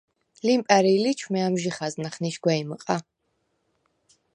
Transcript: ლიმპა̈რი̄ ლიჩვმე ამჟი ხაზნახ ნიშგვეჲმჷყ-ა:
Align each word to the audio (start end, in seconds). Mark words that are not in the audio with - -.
ლიმპა̈რი̄ 0.45 1.01
ლიჩვმე 1.03 1.39
ამჟი 1.47 1.71
ხაზნახ 1.75 2.15
ნიშგვეჲმჷყ-ა: 2.21 2.97